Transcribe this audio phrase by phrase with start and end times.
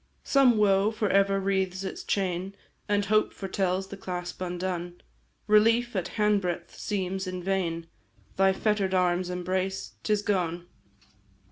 [0.23, 2.55] "Some woe for ever wreathes its chain,
[2.89, 4.99] And hope foretells the clasp undone;
[5.45, 7.85] Relief at handbreadth seems, in vain
[8.35, 10.65] Thy fetter'd arms embrace 'tis gone!